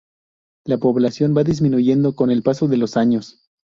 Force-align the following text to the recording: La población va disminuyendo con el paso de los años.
La 0.65 0.79
población 0.79 1.37
va 1.37 1.43
disminuyendo 1.43 2.15
con 2.15 2.31
el 2.31 2.41
paso 2.41 2.67
de 2.67 2.77
los 2.77 2.97
años. 2.97 3.47